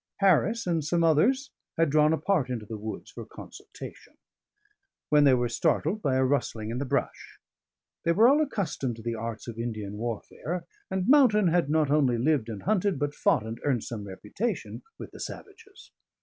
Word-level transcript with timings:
Harris 0.15 0.65
and 0.65 0.83
some 0.83 1.03
others 1.03 1.51
had 1.77 1.91
drawn 1.91 2.11
apart 2.11 2.49
into 2.49 2.65
the 2.65 2.75
woods 2.75 3.11
for 3.11 3.23
consultation, 3.23 4.17
when 5.09 5.25
they 5.25 5.35
were 5.35 5.47
startled 5.47 6.01
by 6.01 6.15
a 6.15 6.23
rustling 6.25 6.71
in 6.71 6.79
the 6.79 6.85
brush. 6.85 7.37
They 8.03 8.11
were 8.11 8.27
all 8.27 8.41
accustomed 8.41 8.95
to 8.95 9.03
the 9.03 9.13
arts 9.13 9.47
of 9.47 9.59
Indian 9.59 9.97
warfare, 9.97 10.65
and 10.89 11.07
Mountain 11.07 11.49
had 11.49 11.69
not 11.69 11.91
only 11.91 12.17
lived 12.17 12.49
and 12.49 12.63
hunted, 12.63 12.97
but 12.97 13.13
fought 13.13 13.45
and 13.45 13.59
earned 13.63 13.83
some 13.83 14.07
reputation, 14.07 14.81
with 14.97 15.11
the 15.11 15.19
savages. 15.19 15.91